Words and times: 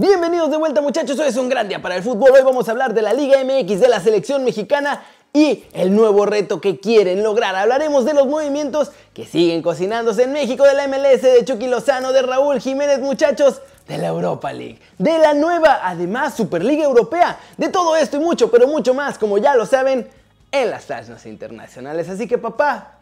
Bienvenidos 0.00 0.50
de 0.50 0.56
vuelta 0.56 0.80
muchachos, 0.80 1.18
hoy 1.18 1.28
es 1.28 1.36
un 1.36 1.50
gran 1.50 1.68
día 1.68 1.82
para 1.82 1.94
el 1.94 2.02
fútbol, 2.02 2.30
hoy 2.30 2.40
vamos 2.42 2.66
a 2.66 2.70
hablar 2.70 2.94
de 2.94 3.02
la 3.02 3.12
Liga 3.12 3.36
MX, 3.44 3.80
de 3.80 3.88
la 3.88 4.00
selección 4.00 4.44
mexicana 4.44 5.04
y 5.34 5.64
el 5.74 5.94
nuevo 5.94 6.24
reto 6.24 6.58
que 6.58 6.80
quieren 6.80 7.22
lograr. 7.22 7.54
Hablaremos 7.54 8.06
de 8.06 8.14
los 8.14 8.26
movimientos 8.26 8.92
que 9.12 9.26
siguen 9.26 9.60
cocinándose 9.60 10.22
en 10.22 10.32
México, 10.32 10.64
de 10.64 10.72
la 10.72 10.88
MLS, 10.88 11.20
de 11.20 11.44
Chucky 11.44 11.66
Lozano, 11.66 12.14
de 12.14 12.22
Raúl 12.22 12.62
Jiménez 12.62 13.00
muchachos, 13.00 13.60
de 13.88 13.98
la 13.98 14.06
Europa 14.06 14.54
League, 14.54 14.80
de 14.96 15.18
la 15.18 15.34
nueva, 15.34 15.80
además, 15.82 16.34
Superliga 16.34 16.84
Europea, 16.84 17.38
de 17.58 17.68
todo 17.68 17.94
esto 17.94 18.16
y 18.16 18.20
mucho, 18.20 18.50
pero 18.50 18.66
mucho 18.68 18.94
más, 18.94 19.18
como 19.18 19.36
ya 19.36 19.54
lo 19.54 19.66
saben, 19.66 20.08
en 20.50 20.70
las 20.70 20.86
páginas 20.86 21.26
internacionales. 21.26 22.08
Así 22.08 22.26
que 22.26 22.38
papá, 22.38 22.94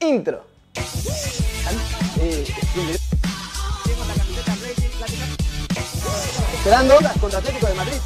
intro. 0.00 0.44
Esperando 6.66 6.96
contra 7.20 7.38
Atlético 7.38 7.66
de 7.68 7.74
Madrid. 7.74 7.96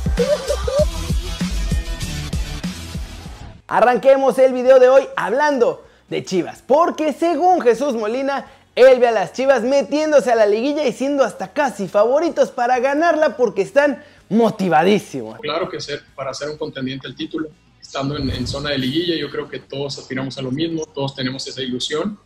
Arranquemos 3.66 4.38
el 4.38 4.52
video 4.52 4.78
de 4.78 4.90
hoy 4.90 5.04
hablando 5.16 5.86
de 6.10 6.22
Chivas, 6.26 6.62
porque 6.66 7.14
según 7.14 7.62
Jesús 7.62 7.94
Molina, 7.94 8.50
él 8.74 9.00
ve 9.00 9.08
a 9.08 9.12
las 9.12 9.32
Chivas 9.32 9.62
metiéndose 9.62 10.30
a 10.30 10.34
la 10.34 10.44
liguilla 10.44 10.86
y 10.86 10.92
siendo 10.92 11.24
hasta 11.24 11.54
casi 11.54 11.88
favoritos 11.88 12.50
para 12.50 12.78
ganarla 12.80 13.38
porque 13.38 13.62
están 13.62 14.04
motivadísimos. 14.28 15.40
Claro 15.40 15.70
que 15.70 15.80
ser, 15.80 16.02
para 16.14 16.34
ser 16.34 16.50
un 16.50 16.58
contendiente 16.58 17.06
al 17.06 17.16
título, 17.16 17.48
estando 17.80 18.18
en, 18.18 18.46
zona 18.46 18.72
de 18.72 18.78
liguilla, 18.78 19.16
yo 19.16 19.30
creo 19.30 19.48
que 19.48 19.60
todos 19.60 19.98
aspiramos 19.98 20.36
a 20.36 20.42
lo 20.42 20.50
mismo, 20.50 20.84
todos 20.84 21.14
tenemos 21.14 21.46
esa 21.46 21.62
ilusión 21.62 22.18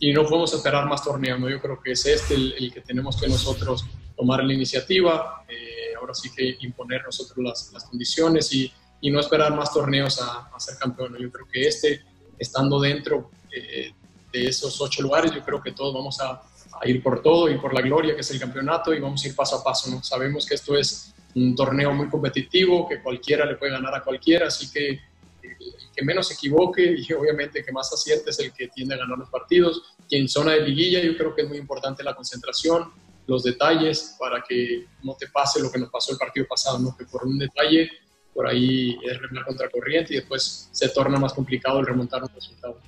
y 0.00 0.14
no 0.14 0.22
podemos 0.24 0.54
esperar 0.54 0.86
más 0.86 1.04
torneos, 1.04 1.38
¿no? 1.38 1.50
Yo 1.50 1.60
creo 1.60 1.78
que 1.78 1.92
es 1.92 2.06
este 2.06 2.36
el, 2.36 2.72
que 2.72 2.80
tenemos 2.80 3.20
que 3.20 3.28
nosotros 3.28 3.84
tomar 4.16 4.44
la 4.44 4.52
iniciativa, 4.52 5.44
eh, 5.48 5.73
ahora 6.04 6.14
sí 6.14 6.30
que 6.30 6.56
imponer 6.60 7.02
nosotros 7.04 7.36
las, 7.38 7.72
las 7.72 7.84
condiciones 7.84 8.52
y, 8.52 8.72
y, 9.00 9.10
no 9.10 9.20
esperar 9.20 9.54
más 9.54 9.72
torneos 9.72 10.20
a, 10.20 10.50
a 10.54 10.60
ser 10.60 10.76
campeón. 10.78 11.16
Yo 11.18 11.30
creo 11.30 11.46
que 11.50 11.66
este, 11.66 12.02
estando 12.38 12.80
dentro 12.80 13.30
eh, 13.50 13.92
de 14.32 14.46
esos 14.46 14.80
ocho 14.80 15.02
lugares, 15.02 15.32
yo 15.32 15.42
creo 15.42 15.62
que 15.62 15.72
todos 15.72 15.94
vamos 15.94 16.20
a, 16.20 16.42
a, 16.80 16.88
ir 16.88 17.02
por 17.02 17.22
todo 17.22 17.48
y 17.48 17.58
por 17.58 17.72
la 17.72 17.80
gloria 17.80 18.14
que 18.14 18.20
es 18.20 18.30
el 18.30 18.40
campeonato 18.40 18.92
y 18.92 19.00
vamos 19.00 19.24
a 19.24 19.28
ir 19.28 19.34
paso 19.34 19.56
a 19.56 19.64
paso. 19.64 19.90
¿no? 19.90 20.02
Sabemos 20.02 20.46
que 20.46 20.54
esto 20.54 20.76
es 20.76 21.14
un 21.34 21.54
torneo 21.54 21.92
muy 21.92 22.08
competitivo, 22.08 22.88
que 22.88 23.02
cualquiera 23.02 23.44
le 23.44 23.56
puede 23.56 23.72
ganar 23.72 23.94
a 23.94 24.02
cualquiera, 24.02 24.48
así 24.48 24.70
que 24.70 25.00
el 25.42 25.90
que 25.94 26.04
menos 26.04 26.28
se 26.28 26.34
equivoque 26.34 26.82
y 26.98 27.12
obviamente 27.12 27.64
que 27.64 27.72
más 27.72 27.92
acierte 27.92 28.30
es 28.30 28.38
el 28.38 28.52
que 28.52 28.68
tiende 28.68 28.94
a 28.94 28.98
ganar 28.98 29.18
los 29.18 29.28
partidos. 29.28 29.82
Y 30.08 30.18
en 30.18 30.28
zona 30.28 30.52
de 30.52 30.60
liguilla 30.60 31.00
yo 31.00 31.16
creo 31.16 31.34
que 31.34 31.42
es 31.42 31.48
muy 31.48 31.58
importante 31.58 32.02
la 32.02 32.14
concentración, 32.14 32.92
los 33.26 33.42
detalles, 33.42 34.16
para 34.18 34.42
que 34.42 34.86
no 35.02 35.14
te 35.14 35.28
pase 35.28 35.62
lo 35.62 35.70
que 35.70 35.78
nos 35.78 35.90
pasó 35.90 36.12
el 36.12 36.18
partido 36.18 36.46
pasado, 36.46 36.78
¿no? 36.78 36.96
que 36.96 37.04
por 37.04 37.24
un 37.24 37.38
detalle 37.38 37.90
por 38.32 38.46
ahí 38.48 38.98
es 39.02 39.18
remar 39.20 39.44
contra 39.44 39.70
corriente 39.70 40.12
y 40.12 40.16
después 40.16 40.68
se 40.72 40.88
torna 40.88 41.18
más 41.18 41.32
complicado 41.32 41.78
el 41.80 41.86
remontar 41.86 42.22
un 42.22 42.28
resultado. 42.34 42.78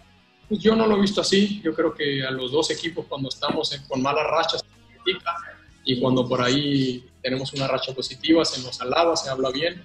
Pues 0.48 0.60
yo 0.60 0.74
no 0.74 0.86
lo 0.86 0.96
he 0.96 1.00
visto 1.00 1.20
así, 1.20 1.60
yo 1.62 1.72
creo 1.74 1.94
que 1.94 2.24
a 2.24 2.30
los 2.30 2.50
dos 2.50 2.70
equipos 2.70 3.06
cuando 3.08 3.28
estamos 3.28 3.70
con 3.88 4.02
malas 4.02 4.26
rachas 4.26 4.62
se 4.62 4.98
critica 5.02 5.36
y 5.84 6.00
cuando 6.00 6.28
por 6.28 6.42
ahí 6.42 7.08
tenemos 7.22 7.52
una 7.52 7.68
racha 7.68 7.94
positiva 7.94 8.44
se 8.44 8.60
nos 8.62 8.80
alaba, 8.80 9.16
se 9.16 9.30
habla 9.30 9.50
bien 9.50 9.84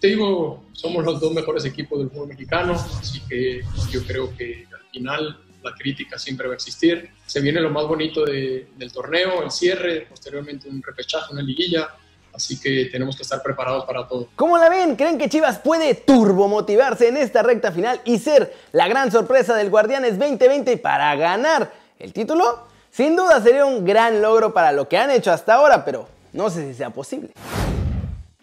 te 0.00 0.08
digo, 0.08 0.64
somos 0.72 1.04
los 1.04 1.20
dos 1.20 1.32
mejores 1.32 1.64
equipos 1.66 1.98
del 1.98 2.10
fútbol 2.10 2.28
mexicano, 2.28 2.72
así 2.72 3.20
que 3.28 3.60
yo 3.90 4.02
creo 4.06 4.34
que 4.34 4.66
al 4.72 4.90
final 4.90 5.40
la 5.62 5.74
crítica 5.74 6.18
siempre 6.18 6.46
va 6.46 6.54
a 6.54 6.56
existir. 6.56 7.10
Se 7.26 7.40
viene 7.40 7.60
lo 7.60 7.70
más 7.70 7.86
bonito 7.86 8.24
del 8.24 8.92
torneo, 8.92 9.42
el 9.42 9.50
cierre, 9.50 10.06
posteriormente 10.08 10.68
un 10.68 10.82
repechaje, 10.82 11.32
una 11.32 11.42
liguilla, 11.42 11.88
así 12.32 12.60
que 12.60 12.86
tenemos 12.86 13.16
que 13.16 13.22
estar 13.22 13.42
preparados 13.42 13.84
para 13.84 14.06
todo. 14.06 14.28
¿Cómo 14.36 14.58
la 14.58 14.68
ven? 14.68 14.96
¿Creen 14.96 15.18
que 15.18 15.28
Chivas 15.28 15.58
puede 15.58 15.94
turbo 15.94 16.48
motivarse 16.48 17.08
en 17.08 17.16
esta 17.16 17.42
recta 17.42 17.72
final 17.72 18.00
y 18.04 18.18
ser 18.18 18.54
la 18.72 18.88
gran 18.88 19.10
sorpresa 19.10 19.54
del 19.54 19.70
Guardianes 19.70 20.18
2020 20.18 20.76
para 20.78 21.14
ganar 21.16 21.72
el 21.98 22.12
título? 22.12 22.68
Sin 22.90 23.14
duda 23.14 23.40
sería 23.40 23.64
un 23.64 23.84
gran 23.84 24.20
logro 24.20 24.52
para 24.52 24.72
lo 24.72 24.88
que 24.88 24.98
han 24.98 25.10
hecho 25.10 25.30
hasta 25.30 25.54
ahora, 25.54 25.84
pero 25.84 26.08
no 26.32 26.50
sé 26.50 26.66
si 26.66 26.74
sea 26.74 26.90
posible. 26.90 27.30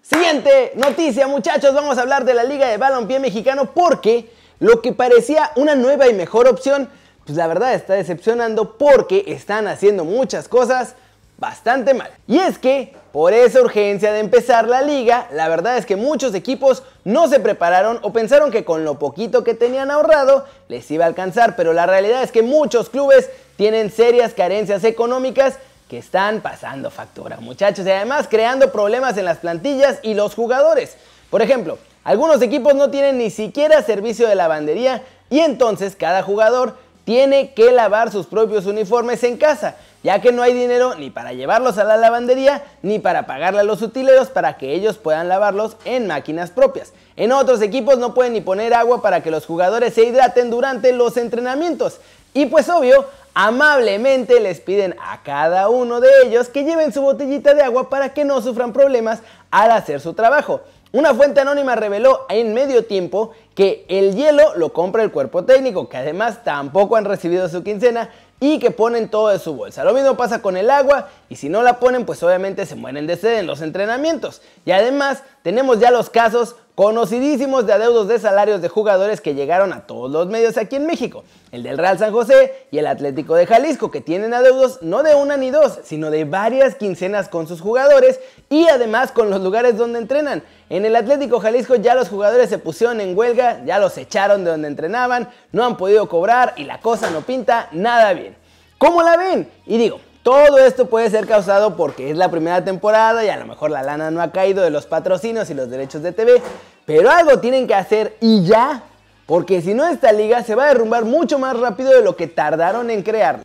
Siguiente 0.01 0.71
noticia, 0.75 1.27
muchachos, 1.27 1.73
vamos 1.73 1.97
a 1.97 2.01
hablar 2.01 2.23
de 2.23 2.33
la 2.33 2.45
Liga 2.45 2.69
de 2.69 2.77
Balompié 2.77 3.19
Mexicano 3.19 3.71
porque 3.73 4.29
lo 4.59 4.81
que 4.81 4.93
parecía 4.93 5.51
una 5.55 5.75
nueva 5.75 6.07
y 6.07 6.13
mejor 6.13 6.47
opción, 6.47 6.89
pues 7.27 7.37
la 7.37 7.47
verdad 7.47 7.73
está 7.73 7.93
decepcionando 7.93 8.77
porque 8.77 9.25
están 9.27 9.67
haciendo 9.67 10.05
muchas 10.05 10.47
cosas 10.47 10.95
bastante 11.37 11.93
mal. 11.93 12.09
Y 12.25 12.39
es 12.39 12.57
que, 12.57 12.95
por 13.11 13.33
esa 13.33 13.59
urgencia 13.59 14.13
de 14.13 14.21
empezar 14.21 14.65
la 14.65 14.81
liga, 14.81 15.27
la 15.33 15.49
verdad 15.49 15.77
es 15.77 15.85
que 15.85 15.97
muchos 15.97 16.33
equipos 16.33 16.83
no 17.03 17.27
se 17.27 17.41
prepararon 17.41 17.99
o 18.01 18.13
pensaron 18.13 18.49
que 18.49 18.63
con 18.63 18.85
lo 18.85 18.97
poquito 18.97 19.43
que 19.43 19.53
tenían 19.53 19.91
ahorrado 19.91 20.45
les 20.69 20.89
iba 20.89 21.03
a 21.03 21.07
alcanzar, 21.07 21.57
pero 21.57 21.73
la 21.73 21.85
realidad 21.85 22.23
es 22.23 22.31
que 22.31 22.43
muchos 22.43 22.89
clubes 22.89 23.29
tienen 23.57 23.91
serias 23.91 24.33
carencias 24.33 24.85
económicas 24.85 25.57
que 25.89 25.97
están 25.97 26.39
pasando 26.39 26.89
factura, 26.91 27.41
muchachos, 27.41 27.85
y 27.85 27.91
además 27.91 28.27
creando 28.29 28.71
problemas 28.71 29.17
en 29.17 29.25
las 29.25 29.39
plantillas 29.39 29.99
y 30.01 30.13
los 30.13 30.33
jugadores. 30.33 30.95
Por 31.29 31.41
ejemplo, 31.41 31.77
algunos 32.05 32.41
equipos 32.41 32.73
no 32.73 32.89
tienen 32.89 33.17
ni 33.17 33.31
siquiera 33.31 33.81
servicio 33.81 34.29
de 34.29 34.35
lavandería 34.35 35.03
y 35.29 35.39
entonces 35.39 35.95
cada 35.97 36.23
jugador 36.23 36.77
tiene 37.07 37.53
que 37.53 37.71
lavar 37.71 38.11
sus 38.11 38.25
propios 38.25 38.65
uniformes 38.65 39.23
en 39.23 39.37
casa, 39.37 39.77
ya 40.03 40.19
que 40.19 40.33
no 40.33 40.41
hay 40.41 40.53
dinero 40.53 40.95
ni 40.95 41.09
para 41.09 41.31
llevarlos 41.31 41.77
a 41.77 41.85
la 41.85 41.95
lavandería 41.95 42.65
ni 42.81 42.99
para 42.99 43.25
pagarle 43.25 43.61
a 43.61 43.63
los 43.63 43.81
utileros 43.81 44.27
para 44.27 44.57
que 44.57 44.73
ellos 44.73 44.97
puedan 44.97 45.29
lavarlos 45.29 45.77
en 45.85 46.07
máquinas 46.07 46.51
propias. 46.51 46.91
En 47.15 47.31
otros 47.31 47.61
equipos 47.61 47.97
no 47.97 48.13
pueden 48.13 48.33
ni 48.33 48.41
poner 48.41 48.73
agua 48.73 49.01
para 49.01 49.23
que 49.23 49.31
los 49.31 49.45
jugadores 49.45 49.93
se 49.93 50.03
hidraten 50.03 50.49
durante 50.49 50.91
los 50.91 51.15
entrenamientos. 51.15 52.01
Y 52.33 52.47
pues 52.47 52.67
obvio, 52.67 53.05
amablemente 53.33 54.41
les 54.41 54.59
piden 54.59 54.93
a 55.01 55.23
cada 55.23 55.69
uno 55.69 56.01
de 56.01 56.09
ellos 56.25 56.49
que 56.49 56.65
lleven 56.65 56.91
su 56.91 57.01
botellita 57.01 57.53
de 57.53 57.63
agua 57.63 57.89
para 57.89 58.13
que 58.13 58.25
no 58.25 58.41
sufran 58.41 58.73
problemas 58.73 59.19
al 59.49 59.71
hacer 59.71 60.01
su 60.01 60.13
trabajo. 60.13 60.59
Una 60.93 61.13
fuente 61.13 61.41
anónima 61.41 61.75
reveló 61.75 62.25
en 62.29 62.53
medio 62.53 62.85
tiempo 62.85 63.31
que 63.55 63.85
el 63.89 64.15
hielo 64.15 64.55
lo 64.55 64.71
compra 64.71 65.03
el 65.03 65.11
cuerpo 65.11 65.43
técnico, 65.43 65.89
que 65.89 65.97
además 65.97 66.43
tampoco 66.45 66.95
han 66.95 67.03
recibido 67.03 67.49
su 67.49 67.61
quincena 67.61 68.09
y 68.39 68.59
que 68.59 68.71
ponen 68.71 69.09
todo 69.09 69.27
de 69.27 69.39
su 69.39 69.53
bolsa. 69.53 69.83
Lo 69.83 69.93
mismo 69.93 70.15
pasa 70.15 70.41
con 70.41 70.55
el 70.55 70.69
agua 70.69 71.09
y 71.27 71.35
si 71.35 71.49
no 71.49 71.61
la 71.61 71.79
ponen 71.79 72.05
pues 72.05 72.23
obviamente 72.23 72.65
se 72.65 72.75
mueren 72.75 73.05
de 73.05 73.17
sed 73.17 73.39
en 73.39 73.47
los 73.47 73.61
entrenamientos. 73.61 74.41
Y 74.65 74.71
además 74.71 75.23
tenemos 75.41 75.79
ya 75.79 75.91
los 75.91 76.09
casos 76.09 76.55
conocidísimos 76.77 77.65
de 77.65 77.73
adeudos 77.73 78.07
de 78.07 78.19
salarios 78.19 78.61
de 78.61 78.69
jugadores 78.69 79.19
que 79.19 79.33
llegaron 79.33 79.73
a 79.73 79.87
todos 79.87 80.11
los 80.11 80.27
medios 80.27 80.57
aquí 80.57 80.75
en 80.75 80.85
México. 80.85 81.23
El 81.51 81.63
del 81.63 81.75
Real 81.75 81.97
San 81.97 82.11
José 82.11 82.67
y 82.69 82.77
el 82.77 82.85
Atlético 82.85 83.33
de 83.33 83.47
Jalisco, 83.47 83.89
que 83.89 83.99
tienen 83.99 84.31
adeudos 84.31 84.77
no 84.83 85.01
de 85.01 85.15
una 85.15 85.37
ni 85.37 85.49
dos, 85.49 85.79
sino 85.83 86.11
de 86.11 86.25
varias 86.25 86.75
quincenas 86.75 87.29
con 87.29 87.47
sus 87.47 87.61
jugadores 87.61 88.19
y 88.51 88.67
además 88.67 89.11
con 89.11 89.31
los 89.31 89.41
lugares 89.41 89.75
donde 89.75 89.97
entrenan. 89.97 90.43
En 90.69 90.85
el 90.85 90.95
Atlético 90.95 91.39
Jalisco 91.39 91.73
ya 91.73 91.95
los 91.95 92.09
jugadores 92.09 92.47
se 92.47 92.59
pusieron 92.59 93.01
en 93.01 93.17
huelga, 93.17 93.65
ya 93.65 93.79
los 93.79 93.97
echaron 93.97 94.43
de 94.43 94.51
donde 94.51 94.67
entrenaban, 94.67 95.29
no 95.51 95.65
han 95.65 95.77
podido 95.77 96.07
cobrar 96.07 96.53
y 96.57 96.65
la 96.65 96.79
cosa 96.79 97.09
no 97.09 97.21
pinta 97.21 97.69
nada 97.71 98.13
bien. 98.13 98.35
¿Cómo 98.77 99.01
la 99.01 99.17
ven? 99.17 99.49
Y 99.65 99.79
digo, 99.79 99.99
todo 100.27 100.57
esto 100.57 100.87
puede 100.87 101.09
ser 101.09 101.25
causado 101.25 101.77
porque 101.77 102.11
es 102.11 102.17
la 102.17 102.29
primera 102.29 102.61
temporada 102.61 103.23
y 103.23 103.29
a 103.29 103.37
lo 103.37 103.45
mejor 103.45 103.71
la 103.71 103.81
lana 103.81 104.11
no 104.11 104.21
ha 104.21 104.33
caído 104.33 104.61
de 104.61 104.69
los 104.69 104.85
patrocinios 104.85 105.49
y 105.49 105.53
los 105.53 105.69
derechos 105.69 106.03
de 106.03 106.11
TV, 106.11 106.41
pero 106.85 107.09
algo 107.09 107.39
tienen 107.39 107.65
que 107.65 107.73
hacer 107.73 108.17
y 108.19 108.43
ya, 108.43 108.83
porque 109.25 109.61
si 109.61 109.73
no 109.73 109.87
esta 109.87 110.11
liga 110.11 110.43
se 110.43 110.53
va 110.53 110.65
a 110.65 110.67
derrumbar 110.67 111.05
mucho 111.05 111.39
más 111.39 111.57
rápido 111.57 111.91
de 111.91 112.01
lo 112.01 112.17
que 112.17 112.27
tardaron 112.27 112.89
en 112.89 113.03
crearla. 113.03 113.43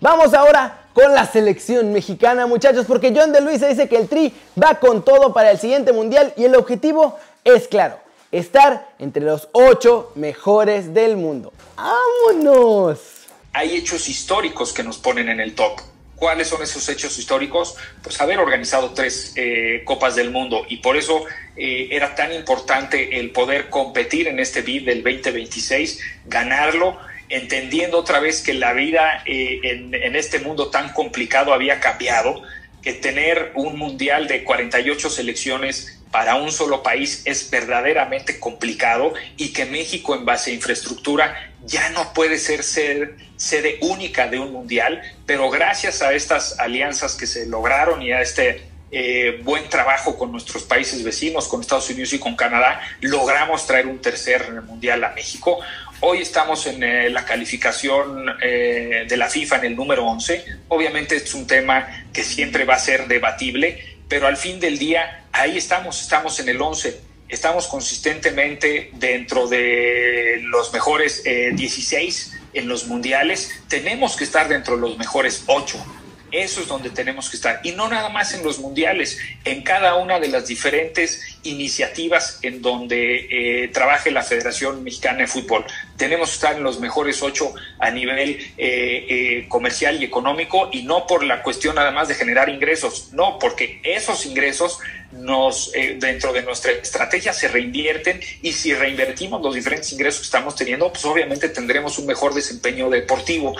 Vamos 0.00 0.34
ahora 0.34 0.86
con 0.92 1.14
la 1.14 1.24
selección 1.24 1.92
mexicana, 1.92 2.48
muchachos, 2.48 2.86
porque 2.88 3.14
John 3.16 3.30
de 3.30 3.40
Luisa 3.40 3.68
dice 3.68 3.88
que 3.88 3.96
el 3.96 4.08
Tri 4.08 4.34
va 4.60 4.80
con 4.80 5.04
todo 5.04 5.32
para 5.32 5.52
el 5.52 5.58
siguiente 5.60 5.92
mundial 5.92 6.32
y 6.36 6.46
el 6.46 6.56
objetivo 6.56 7.16
es 7.44 7.68
claro, 7.68 7.94
estar 8.32 8.88
entre 8.98 9.22
los 9.22 9.48
8 9.52 10.14
mejores 10.16 10.92
del 10.92 11.16
mundo. 11.16 11.52
¡Vámonos! 11.76 13.09
Hay 13.52 13.76
hechos 13.76 14.08
históricos 14.08 14.72
que 14.72 14.82
nos 14.82 14.98
ponen 14.98 15.28
en 15.28 15.40
el 15.40 15.54
top. 15.54 15.80
¿Cuáles 16.16 16.48
son 16.48 16.62
esos 16.62 16.86
hechos 16.88 17.18
históricos? 17.18 17.76
Pues 18.02 18.20
haber 18.20 18.38
organizado 18.38 18.92
tres 18.92 19.32
eh, 19.36 19.82
Copas 19.84 20.16
del 20.16 20.30
Mundo 20.30 20.66
y 20.68 20.76
por 20.76 20.96
eso 20.98 21.24
eh, 21.56 21.88
era 21.90 22.14
tan 22.14 22.32
importante 22.32 23.18
el 23.18 23.30
poder 23.30 23.70
competir 23.70 24.28
en 24.28 24.38
este 24.38 24.60
BID 24.60 24.84
del 24.84 25.02
2026, 25.02 26.00
ganarlo, 26.26 26.98
entendiendo 27.30 27.98
otra 27.98 28.20
vez 28.20 28.42
que 28.42 28.52
la 28.52 28.74
vida 28.74 29.22
eh, 29.24 29.60
en, 29.62 29.94
en 29.94 30.14
este 30.14 30.40
mundo 30.40 30.68
tan 30.68 30.92
complicado 30.92 31.54
había 31.54 31.80
cambiado, 31.80 32.42
que 32.82 32.92
tener 32.92 33.52
un 33.54 33.78
mundial 33.78 34.26
de 34.28 34.44
48 34.44 35.08
selecciones 35.08 36.00
para 36.10 36.34
un 36.34 36.50
solo 36.50 36.82
país 36.82 37.22
es 37.24 37.50
verdaderamente 37.50 38.38
complicado 38.40 39.14
y 39.36 39.52
que 39.52 39.64
México 39.64 40.14
en 40.14 40.24
base 40.24 40.50
a 40.50 40.54
infraestructura 40.54 41.49
ya 41.64 41.90
no 41.90 42.12
puede 42.12 42.38
ser, 42.38 42.64
sede 42.64 43.78
única 43.82 44.28
de 44.28 44.38
un 44.38 44.52
mundial, 44.52 45.02
pero 45.26 45.50
gracias 45.50 46.02
a 46.02 46.12
estas 46.12 46.58
alianzas 46.58 47.14
que 47.14 47.26
se 47.26 47.46
lograron 47.46 48.02
y 48.02 48.12
a 48.12 48.22
este 48.22 48.68
eh, 48.92 49.40
buen 49.44 49.68
trabajo 49.68 50.18
con 50.18 50.32
nuestros 50.32 50.64
países 50.64 51.04
vecinos, 51.04 51.46
con 51.46 51.60
Estados 51.60 51.88
Unidos 51.90 52.12
y 52.12 52.18
con 52.18 52.34
Canadá, 52.34 52.80
logramos 53.00 53.66
traer 53.66 53.86
un 53.86 54.00
tercer 54.00 54.62
mundial 54.62 55.04
a 55.04 55.10
México. 55.10 55.58
Hoy 56.00 56.22
estamos 56.22 56.66
en 56.66 56.82
eh, 56.82 57.10
la 57.10 57.24
calificación 57.24 58.26
eh, 58.42 59.04
de 59.08 59.16
la 59.16 59.28
FIFA 59.28 59.58
en 59.58 59.64
el 59.66 59.76
número 59.76 60.06
11. 60.06 60.44
Obviamente 60.68 61.16
es 61.16 61.34
un 61.34 61.46
tema 61.46 62.06
que 62.12 62.24
siempre 62.24 62.64
va 62.64 62.74
a 62.74 62.78
ser 62.78 63.06
debatible, 63.06 63.98
pero 64.08 64.26
al 64.26 64.36
fin 64.36 64.58
del 64.58 64.78
día 64.78 65.24
ahí 65.30 65.56
estamos, 65.56 66.00
estamos 66.00 66.40
en 66.40 66.48
el 66.48 66.60
11 66.60 67.09
estamos 67.30 67.66
consistentemente 67.66 68.90
dentro 68.94 69.48
de 69.48 70.40
los 70.42 70.72
mejores 70.72 71.22
16 71.24 72.36
en 72.52 72.68
los 72.68 72.86
mundiales, 72.86 73.50
tenemos 73.68 74.16
que 74.16 74.24
estar 74.24 74.48
dentro 74.48 74.74
de 74.74 74.80
los 74.80 74.98
mejores 74.98 75.44
8 75.46 75.99
eso 76.32 76.60
es 76.60 76.68
donde 76.68 76.90
tenemos 76.90 77.30
que 77.30 77.36
estar. 77.36 77.60
Y 77.62 77.72
no 77.72 77.88
nada 77.88 78.08
más 78.08 78.34
en 78.34 78.42
los 78.42 78.58
mundiales, 78.58 79.18
en 79.44 79.62
cada 79.62 79.96
una 79.96 80.18
de 80.20 80.28
las 80.28 80.46
diferentes 80.46 81.38
iniciativas 81.42 82.38
en 82.42 82.62
donde 82.62 83.64
eh, 83.64 83.68
trabaje 83.68 84.10
la 84.10 84.22
Federación 84.22 84.82
Mexicana 84.82 85.18
de 85.18 85.26
Fútbol. 85.26 85.64
Tenemos 85.96 86.30
que 86.30 86.34
estar 86.34 86.56
en 86.56 86.62
los 86.62 86.80
mejores 86.80 87.22
ocho 87.22 87.54
a 87.78 87.90
nivel 87.90 88.30
eh, 88.30 89.06
eh, 89.08 89.46
comercial 89.48 90.00
y 90.00 90.04
económico 90.04 90.68
y 90.72 90.82
no 90.82 91.06
por 91.06 91.24
la 91.24 91.42
cuestión 91.42 91.76
nada 91.76 91.90
más 91.90 92.08
de 92.08 92.14
generar 92.14 92.48
ingresos, 92.48 93.10
no, 93.12 93.38
porque 93.38 93.80
esos 93.82 94.26
ingresos 94.26 94.78
nos 95.12 95.72
dentro 95.72 96.32
de 96.32 96.42
nuestra 96.42 96.70
estrategia 96.70 97.32
se 97.32 97.48
reinvierten 97.48 98.20
y 98.42 98.52
si 98.52 98.72
reinvertimos 98.72 99.42
los 99.42 99.56
diferentes 99.56 99.92
ingresos 99.92 100.20
que 100.20 100.26
estamos 100.26 100.54
teniendo, 100.54 100.92
pues 100.92 101.04
obviamente 101.04 101.48
tendremos 101.48 101.98
un 101.98 102.06
mejor 102.06 102.32
desempeño 102.32 102.88
deportivo 102.88 103.56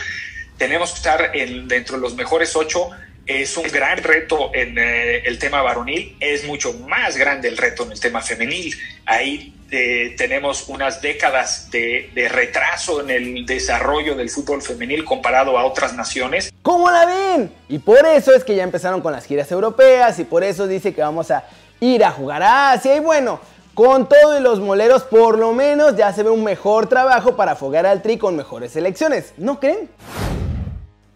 tenemos 0.60 0.90
que 0.90 0.96
estar 0.96 1.32
dentro 1.32 1.96
de 1.96 2.02
los 2.02 2.14
mejores 2.14 2.54
ocho. 2.54 2.90
Es 3.24 3.56
un 3.56 3.66
gran 3.68 4.02
reto 4.02 4.50
en 4.52 4.76
eh, 4.76 5.22
el 5.24 5.38
tema 5.38 5.62
varonil, 5.62 6.16
es 6.20 6.44
mucho 6.44 6.74
más 6.74 7.16
grande 7.16 7.48
el 7.48 7.56
reto 7.56 7.84
en 7.84 7.92
el 7.92 8.00
tema 8.00 8.20
femenil. 8.20 8.74
Ahí 9.06 9.54
eh, 9.70 10.14
tenemos 10.18 10.68
unas 10.68 11.00
décadas 11.00 11.70
de, 11.70 12.10
de, 12.14 12.28
retraso 12.28 13.00
en 13.00 13.10
el 13.10 13.46
desarrollo 13.46 14.14
del 14.16 14.28
fútbol 14.28 14.60
femenil 14.60 15.04
comparado 15.04 15.58
a 15.58 15.64
otras 15.64 15.94
naciones. 15.94 16.52
¿Cómo 16.60 16.90
la 16.90 17.06
ven? 17.06 17.50
Y 17.68 17.78
por 17.78 18.04
eso 18.04 18.34
es 18.34 18.44
que 18.44 18.54
ya 18.54 18.62
empezaron 18.62 19.00
con 19.00 19.12
las 19.12 19.24
giras 19.24 19.50
europeas 19.50 20.18
y 20.18 20.24
por 20.24 20.44
eso 20.44 20.66
dice 20.66 20.92
que 20.92 21.00
vamos 21.00 21.30
a 21.30 21.44
ir 21.80 22.04
a 22.04 22.10
jugar 22.10 22.42
a 22.42 22.72
Asia. 22.72 22.96
Y 22.96 23.00
bueno, 23.00 23.40
con 23.72 24.10
todo 24.10 24.38
y 24.38 24.42
los 24.42 24.60
moleros, 24.60 25.04
por 25.04 25.38
lo 25.38 25.52
menos 25.52 25.96
ya 25.96 26.12
se 26.12 26.22
ve 26.22 26.28
un 26.28 26.44
mejor 26.44 26.86
trabajo 26.86 27.34
para 27.34 27.52
afogar 27.52 27.86
al 27.86 28.02
tri 28.02 28.18
con 28.18 28.36
mejores 28.36 28.72
selecciones. 28.72 29.32
¿No 29.38 29.58
creen? 29.58 29.88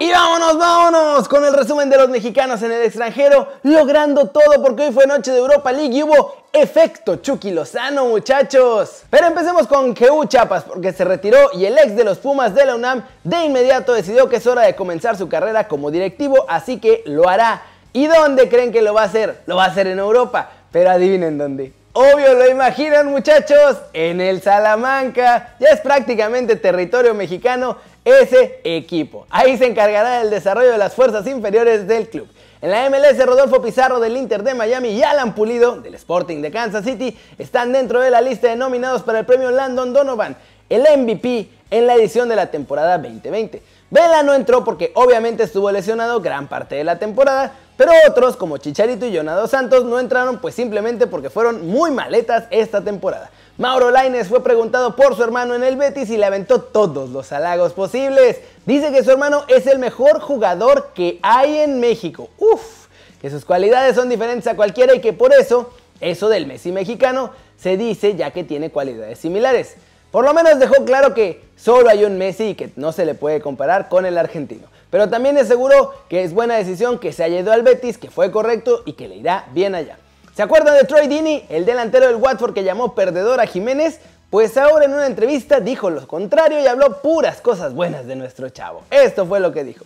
Y 0.05 0.11
vámonos, 0.11 0.59
vámonos 0.59 1.29
con 1.31 1.47
el 1.47 1.55
resumen 1.55 1.89
de 1.89 1.97
los 1.97 2.11
mexicanos 2.11 2.63
en 2.63 2.71
el 2.71 2.83
extranjero, 2.83 3.49
logrando 3.63 4.29
todo 4.29 4.63
porque 4.63 4.83
hoy 4.83 4.93
fue 4.93 5.07
noche 5.07 5.33
de 5.33 5.39
Europa 5.39 5.73
League 5.73 5.97
y 5.97 6.03
hubo 6.03 6.45
efecto 6.53 7.17
Chucky 7.17 7.53
Lozano, 7.53 8.05
muchachos. 8.05 9.05
Pero 9.09 9.29
empecemos 9.29 9.67
con 9.67 9.95
Keu 9.95 10.27
Chapas 10.27 10.65
porque 10.65 10.93
se 10.93 11.07
retiró 11.07 11.39
y 11.55 11.65
el 11.65 11.79
ex 11.79 11.97
de 11.97 12.05
los 12.05 12.19
Pumas 12.19 12.55
de 12.55 12.67
la 12.67 12.75
UNAM 12.75 13.03
de 13.23 13.47
inmediato 13.47 13.95
decidió 13.95 14.29
que 14.29 14.37
es 14.37 14.47
hora 14.47 14.61
de 14.61 14.77
comenzar 14.77 15.17
su 15.17 15.27
carrera 15.27 15.69
como 15.69 15.91
directivo, 15.91 16.45
así 16.51 16.79
que 16.79 17.03
lo 17.07 17.27
hará. 17.27 17.63
¿Y 17.95 18.07
dónde 18.07 18.51
creen 18.51 18.73
que 18.73 18.83
lo 18.83 18.93
va 18.93 19.05
a 19.05 19.07
hacer? 19.07 19.41
Lo 19.47 19.57
va 19.57 19.65
a 19.65 19.69
hacer 19.69 19.87
en 19.87 19.99
Europa, 19.99 20.51
pero 20.71 20.91
adivinen 20.91 21.39
dónde. 21.39 21.73
Obvio, 21.97 22.35
lo 22.35 22.51
imaginan 22.51 23.07
muchachos, 23.07 23.77
en 23.93 24.21
el 24.21 24.43
Salamanca, 24.43 25.55
ya 25.61 25.69
es 25.69 25.81
prácticamente 25.81 26.57
territorio 26.57 27.15
mexicano 27.15 27.77
ese 28.05 28.59
equipo. 28.65 29.29
Ahí 29.31 29.57
se 29.57 29.67
encargará 29.67 30.19
del 30.19 30.29
desarrollo 30.29 30.73
de 30.73 30.79
las 30.79 30.93
fuerzas 30.93 31.25
inferiores 31.29 31.87
del 31.87 32.09
club. 32.09 32.27
En 32.61 32.73
la 32.73 32.91
MLS, 32.91 33.25
Rodolfo 33.25 33.63
Pizarro 33.63 34.01
del 34.01 34.17
Inter 34.17 34.43
de 34.43 34.55
Miami 34.55 34.89
y 34.89 35.05
Alan 35.05 35.37
Pulido 35.37 35.81
del 35.81 35.95
Sporting 35.95 36.43
de 36.43 36.51
Kansas 36.51 36.85
City 36.85 37.17
están 37.39 37.73
dentro 37.73 38.01
de 38.01 38.11
la 38.11 38.21
lista 38.21 38.49
de 38.49 38.57
nominados 38.57 39.03
para 39.03 39.21
el 39.21 39.25
premio 39.25 39.53
Landon 39.53 39.93
Donovan, 39.93 40.37
el 40.69 40.83
MVP 40.99 41.49
en 41.71 41.87
la 41.87 41.95
edición 41.95 42.29
de 42.29 42.35
la 42.35 42.51
temporada 42.51 42.99
2020. 42.99 43.63
Vela 43.91 44.25
no 44.25 44.35
entró 44.35 44.65
porque 44.65 44.91
obviamente 44.97 45.45
estuvo 45.45 45.71
lesionado 45.71 46.21
gran 46.21 46.49
parte 46.49 46.75
de 46.75 46.83
la 46.83 46.99
temporada, 46.99 47.53
pero 47.77 47.91
otros 48.09 48.37
como 48.37 48.59
Chicharito 48.59 49.07
y 49.07 49.17
Jonado 49.17 49.49
Santos 49.49 49.85
no 49.85 49.99
entraron 49.99 50.39
pues 50.39 50.55
simplemente 50.55 51.07
porque 51.07 51.31
fueron 51.31 51.67
muy 51.67 51.91
maletas 51.91 52.45
esta 52.51 52.83
temporada. 52.83 53.31
Mauro 53.59 53.91
Laines 53.91 54.29
fue 54.29 54.43
preguntado 54.43 54.97
por 54.97 55.17
su 55.17 55.23
hermano 55.23 55.55
en 55.55 55.63
el 55.63 55.77
Betis 55.77 56.11
y 56.11 56.17
le 56.17 56.27
aventó 56.27 56.61
todos 56.61 57.11
los 57.11 57.33
halagos 57.33 57.73
posibles. 57.73 58.41
Dice 58.67 58.93
que 58.93 59.03
su 59.03 59.11
hermano 59.11 59.45
es 59.49 59.67
el 59.67 59.79
mejor 59.79 60.21
jugador 60.21 60.93
que 60.95 61.19
hay 61.23 61.59
en 61.59 61.81
México. 61.81 62.31
Uf, 62.39 62.87
que 63.21 63.31
sus 63.31 63.45
cualidades 63.45 63.97
son 63.97 64.09
diferentes 64.09 64.47
a 64.47 64.57
cualquiera 64.57 64.95
y 64.95 65.01
que 65.01 65.13
por 65.13 65.33
eso, 65.33 65.73
eso 66.01 66.29
del 66.29 66.47
Messi 66.47 66.73
mexicano, 66.73 67.31
se 67.57 67.77
dice 67.77 68.15
ya 68.17 68.31
que 68.33 68.45
tiene 68.45 68.71
cualidades 68.71 69.19
similares. 69.19 69.77
Por 70.11 70.25
lo 70.25 70.35
menos 70.35 70.59
dejó 70.59 70.85
claro 70.85 71.15
que 71.15 71.43
solo 71.57 71.89
hay 71.89 72.05
un 72.05 72.19
Messi 72.19 72.51
y 72.51 72.55
que 72.55 72.71
no 72.77 72.93
se 72.93 73.05
le 73.05 73.15
puede 73.15 73.41
comparar 73.41 73.89
con 73.89 74.07
el 74.07 74.19
argentino. 74.19 74.74
Pero 74.95 75.09
también 75.09 75.37
aseguró 75.37 75.93
que 76.09 76.23
es 76.23 76.33
buena 76.33 76.55
decisión 76.55 77.01
que 77.01 77.13
se 77.13 77.25
haya 77.25 77.41
ido 77.41 77.51
al 77.51 77.63
Betis, 77.65 77.99
que 77.99 78.13
fue 78.13 78.31
correcto 78.31 78.85
y 78.87 78.93
que 78.93 79.09
le 79.09 79.17
irá 79.17 79.47
bien 79.51 79.75
allá. 79.75 79.99
¿Se 80.37 80.41
acuerdan 80.41 80.77
de 80.77 80.85
Troy 80.85 81.09
Dini, 81.09 81.45
el 81.49 81.67
delantero 81.67 82.07
del 82.07 82.15
Watford 82.15 82.55
que 82.55 82.63
llamó 82.63 82.95
perdedor 82.95 83.41
a 83.41 83.47
Jiménez? 83.47 83.99
Pues 84.31 84.57
ahora 84.57 84.85
en 84.85 84.95
una 84.95 85.09
entrevista 85.09 85.59
dijo 85.59 85.91
lo 85.91 86.07
contrario 86.07 86.61
y 86.61 86.69
habló 86.69 87.03
puras 87.03 87.41
cosas 87.41 87.75
buenas 87.75 88.07
de 88.07 88.15
nuestro 88.15 88.51
chavo. 88.51 88.83
Esto 88.89 89.27
fue 89.27 89.41
lo 89.41 89.51
que 89.51 89.65
dijo. 89.65 89.85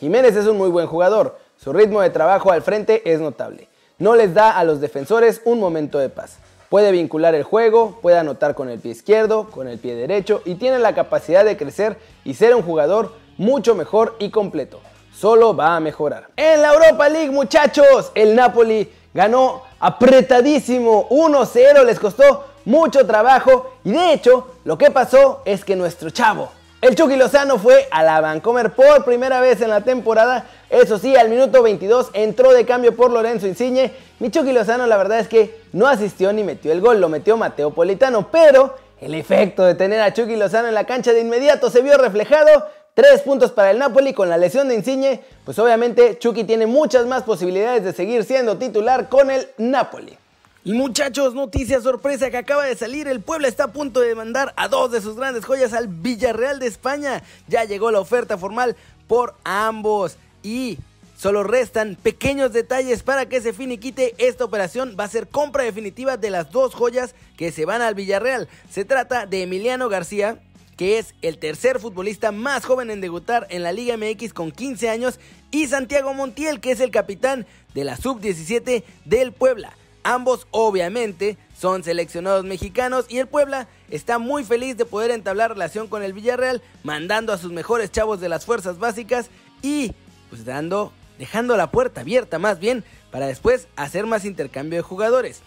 Jiménez 0.00 0.34
es 0.34 0.46
un 0.46 0.58
muy 0.58 0.70
buen 0.70 0.88
jugador, 0.88 1.38
su 1.56 1.72
ritmo 1.72 2.00
de 2.00 2.10
trabajo 2.10 2.50
al 2.50 2.62
frente 2.62 3.12
es 3.12 3.20
notable. 3.20 3.68
No 3.98 4.16
les 4.16 4.34
da 4.34 4.58
a 4.58 4.64
los 4.64 4.80
defensores 4.80 5.40
un 5.44 5.60
momento 5.60 6.00
de 6.00 6.08
paz. 6.08 6.38
Puede 6.68 6.90
vincular 6.90 7.36
el 7.36 7.44
juego, 7.44 8.00
puede 8.02 8.18
anotar 8.18 8.56
con 8.56 8.70
el 8.70 8.80
pie 8.80 8.90
izquierdo, 8.90 9.50
con 9.50 9.68
el 9.68 9.78
pie 9.78 9.94
derecho 9.94 10.42
y 10.44 10.56
tiene 10.56 10.80
la 10.80 10.96
capacidad 10.96 11.44
de 11.44 11.56
crecer 11.56 11.96
y 12.24 12.34
ser 12.34 12.56
un 12.56 12.62
jugador 12.62 13.21
mucho 13.42 13.74
mejor 13.74 14.16
y 14.20 14.30
completo. 14.30 14.80
Solo 15.12 15.54
va 15.54 15.76
a 15.76 15.80
mejorar. 15.80 16.28
En 16.36 16.62
la 16.62 16.72
Europa 16.72 17.08
League, 17.08 17.30
muchachos, 17.30 18.12
el 18.14 18.34
Napoli 18.34 18.90
ganó 19.12 19.62
apretadísimo 19.80 21.08
1-0, 21.10 21.84
les 21.84 21.98
costó 21.98 22.46
mucho 22.64 23.04
trabajo 23.04 23.72
y 23.84 23.90
de 23.90 24.12
hecho 24.12 24.46
lo 24.64 24.78
que 24.78 24.90
pasó 24.90 25.42
es 25.44 25.64
que 25.64 25.74
nuestro 25.74 26.10
chavo, 26.10 26.50
el 26.80 26.94
Chucky 26.94 27.16
Lozano 27.16 27.58
fue 27.58 27.88
a 27.90 28.02
la 28.02 28.20
Vancomer 28.20 28.72
por 28.72 29.04
primera 29.04 29.40
vez 29.40 29.60
en 29.60 29.70
la 29.70 29.82
temporada. 29.82 30.46
Eso 30.68 30.98
sí, 30.98 31.14
al 31.16 31.28
minuto 31.28 31.62
22 31.62 32.10
entró 32.12 32.52
de 32.52 32.64
cambio 32.64 32.96
por 32.96 33.12
Lorenzo 33.12 33.46
Insigne. 33.46 33.92
Mi 34.18 34.30
Chucky 34.30 34.52
Lozano 34.52 34.86
la 34.86 34.96
verdad 34.96 35.20
es 35.20 35.28
que 35.28 35.60
no 35.72 35.86
asistió 35.86 36.32
ni 36.32 36.42
metió 36.42 36.72
el 36.72 36.80
gol, 36.80 37.00
lo 37.00 37.08
metió 37.08 37.36
Mateo 37.36 37.70
Politano, 37.70 38.28
pero 38.32 38.74
el 39.00 39.14
efecto 39.14 39.64
de 39.64 39.76
tener 39.76 40.00
a 40.00 40.12
Chucky 40.12 40.34
Lozano 40.34 40.68
en 40.68 40.74
la 40.74 40.84
cancha 40.84 41.12
de 41.12 41.20
inmediato 41.20 41.70
se 41.70 41.82
vio 41.82 41.96
reflejado 41.98 42.66
Tres 42.94 43.22
puntos 43.22 43.52
para 43.52 43.70
el 43.70 43.78
Napoli 43.78 44.12
con 44.12 44.28
la 44.28 44.36
lesión 44.36 44.68
de 44.68 44.74
Insigne, 44.74 45.22
pues 45.46 45.58
obviamente 45.58 46.18
Chucky 46.18 46.44
tiene 46.44 46.66
muchas 46.66 47.06
más 47.06 47.22
posibilidades 47.22 47.84
de 47.84 47.94
seguir 47.94 48.22
siendo 48.24 48.58
titular 48.58 49.08
con 49.08 49.30
el 49.30 49.48
Napoli. 49.56 50.18
Y 50.62 50.74
muchachos, 50.74 51.34
noticia 51.34 51.80
sorpresa 51.80 52.30
que 52.30 52.36
acaba 52.36 52.66
de 52.66 52.76
salir, 52.76 53.08
el 53.08 53.22
Puebla 53.22 53.48
está 53.48 53.64
a 53.64 53.72
punto 53.72 54.00
de 54.00 54.14
mandar 54.14 54.52
a 54.56 54.68
dos 54.68 54.92
de 54.92 55.00
sus 55.00 55.16
grandes 55.16 55.46
joyas 55.46 55.72
al 55.72 55.88
Villarreal 55.88 56.58
de 56.58 56.66
España. 56.66 57.22
Ya 57.48 57.64
llegó 57.64 57.90
la 57.90 57.98
oferta 57.98 58.36
formal 58.36 58.76
por 59.08 59.36
ambos 59.42 60.18
y 60.42 60.78
Solo 61.22 61.44
restan 61.44 61.94
pequeños 61.94 62.52
detalles 62.52 63.04
para 63.04 63.26
que 63.26 63.40
se 63.40 63.52
finiquite 63.52 64.16
esta 64.18 64.44
operación. 64.44 64.96
Va 64.98 65.04
a 65.04 65.08
ser 65.08 65.28
compra 65.28 65.62
definitiva 65.62 66.16
de 66.16 66.30
las 66.30 66.50
dos 66.50 66.74
joyas 66.74 67.14
que 67.36 67.52
se 67.52 67.64
van 67.64 67.80
al 67.80 67.94
Villarreal. 67.94 68.48
Se 68.68 68.84
trata 68.84 69.24
de 69.26 69.44
Emiliano 69.44 69.88
García, 69.88 70.38
que 70.76 70.98
es 70.98 71.14
el 71.22 71.38
tercer 71.38 71.80
futbolista 71.80 72.32
más 72.32 72.64
joven 72.64 72.90
en 72.90 73.00
debutar 73.00 73.46
en 73.50 73.62
la 73.62 73.72
Liga 73.72 73.96
MX 73.96 74.32
con 74.32 74.50
15 74.50 74.88
años, 74.88 75.20
y 75.50 75.66
Santiago 75.66 76.14
Montiel, 76.14 76.60
que 76.60 76.72
es 76.72 76.80
el 76.80 76.90
capitán 76.90 77.46
de 77.74 77.84
la 77.84 77.96
sub-17 77.96 78.82
del 79.04 79.32
Puebla. 79.32 79.76
Ambos 80.04 80.48
obviamente 80.50 81.36
son 81.56 81.84
seleccionados 81.84 82.44
mexicanos 82.44 83.06
y 83.08 83.18
el 83.18 83.28
Puebla 83.28 83.68
está 83.88 84.18
muy 84.18 84.42
feliz 84.42 84.76
de 84.76 84.84
poder 84.84 85.12
entablar 85.12 85.52
relación 85.52 85.86
con 85.86 86.02
el 86.02 86.12
Villarreal, 86.12 86.60
mandando 86.82 87.32
a 87.32 87.38
sus 87.38 87.52
mejores 87.52 87.92
chavos 87.92 88.20
de 88.20 88.28
las 88.28 88.44
fuerzas 88.44 88.78
básicas 88.78 89.30
y 89.62 89.92
pues 90.28 90.44
dando, 90.44 90.92
dejando 91.18 91.56
la 91.56 91.70
puerta 91.70 92.00
abierta 92.00 92.40
más 92.40 92.58
bien 92.58 92.82
para 93.12 93.26
después 93.26 93.68
hacer 93.76 94.06
más 94.06 94.24
intercambio 94.24 94.78
de 94.78 94.82
jugadores. 94.82 95.42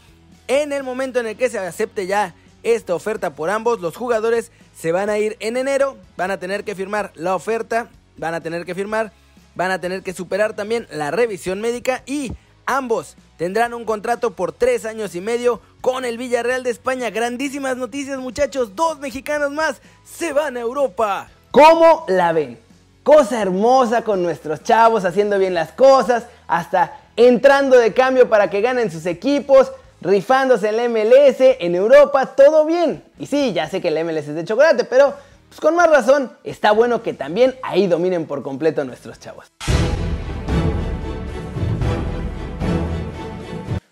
En 0.47 0.71
el 0.71 0.83
momento 0.83 1.19
en 1.19 1.27
el 1.27 1.35
que 1.35 1.49
se 1.49 1.59
acepte 1.59 2.07
ya 2.07 2.33
esta 2.65 2.93
oferta 2.93 3.35
por 3.35 3.49
ambos. 3.49 3.79
Los 3.79 3.95
jugadores 3.95 4.51
se 4.77 4.91
van 4.91 5.09
a 5.09 5.17
ir 5.17 5.37
en 5.39 5.55
enero, 5.55 5.95
van 6.17 6.31
a 6.31 6.39
tener 6.39 6.65
que 6.65 6.75
firmar 6.75 7.11
la 7.15 7.33
oferta, 7.35 7.87
van 8.17 8.33
a 8.33 8.41
tener 8.41 8.65
que 8.65 8.75
firmar, 8.75 9.13
van 9.55 9.71
a 9.71 9.79
tener 9.79 10.03
que 10.03 10.13
superar 10.13 10.53
también 10.53 10.87
la 10.91 11.11
revisión 11.11 11.61
médica 11.61 12.03
y 12.05 12.33
ambos 12.65 13.15
tendrán 13.37 13.73
un 13.73 13.85
contrato 13.85 14.31
por 14.31 14.51
tres 14.51 14.85
años 14.85 15.15
y 15.15 15.21
medio 15.21 15.61
con 15.79 16.03
el 16.03 16.17
Villarreal 16.17 16.63
de 16.63 16.71
España. 16.71 17.09
Grandísimas 17.11 17.77
noticias 17.77 18.19
muchachos, 18.19 18.75
dos 18.75 18.99
mexicanos 18.99 19.51
más 19.51 19.77
se 20.03 20.33
van 20.33 20.57
a 20.57 20.61
Europa. 20.61 21.29
¿Cómo 21.51 22.03
la 22.07 22.33
ven? 22.33 22.59
Cosa 23.03 23.41
hermosa 23.41 24.03
con 24.03 24.23
nuestros 24.23 24.63
chavos 24.63 25.05
haciendo 25.05 25.37
bien 25.37 25.53
las 25.53 25.71
cosas, 25.71 26.25
hasta 26.47 26.99
entrando 27.15 27.77
de 27.77 27.93
cambio 27.93 28.27
para 28.27 28.49
que 28.49 28.61
ganen 28.61 28.91
sus 28.91 29.05
equipos, 29.05 29.71
rifándose 30.05 30.69
en 30.69 30.77
la 30.77 30.87
MLS, 30.87 31.37
en 31.39 31.75
Europa, 31.75 32.27
todo 32.27 32.65
bien. 32.65 33.03
Y 33.17 33.25
sí, 33.25 33.53
ya 33.53 33.67
sé 33.67 33.81
que 33.81 33.87
el 33.87 34.05
MLS 34.05 34.27
es 34.27 34.35
de 34.35 34.45
chocolate, 34.45 34.85
pero 34.85 35.13
pues 35.49 35.59
con 35.59 35.75
más 35.75 35.89
razón 35.89 36.31
está 36.43 36.71
bueno 36.71 37.01
que 37.01 37.13
también 37.13 37.55
ahí 37.63 37.87
dominen 37.87 38.25
por 38.27 38.43
completo 38.43 38.85
nuestros 38.85 39.19
chavos. 39.19 39.51